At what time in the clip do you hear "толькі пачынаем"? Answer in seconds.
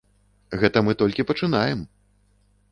1.03-1.87